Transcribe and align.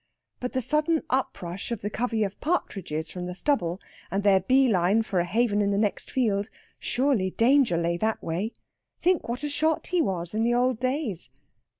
But 0.39 0.53
the 0.53 0.63
sudden 0.63 1.03
uprush 1.11 1.71
of 1.71 1.81
the 1.81 1.91
covey 1.91 2.23
of 2.23 2.41
partridges 2.41 3.11
from 3.11 3.27
the 3.27 3.35
stubble, 3.35 3.79
and 4.09 4.23
their 4.23 4.39
bee 4.39 4.67
line 4.67 5.03
for 5.03 5.19
a 5.19 5.25
haven 5.25 5.61
in 5.61 5.69
the 5.69 5.77
next 5.77 6.09
field 6.09 6.49
surely 6.79 7.29
danger 7.29 7.77
lay 7.77 7.97
that 7.97 8.23
way? 8.23 8.51
Think 8.99 9.29
what 9.29 9.43
a 9.43 9.47
shot 9.49 9.85
he 9.85 10.01
was 10.01 10.33
in 10.33 10.41
the 10.41 10.55
old 10.55 10.79
days! 10.79 11.29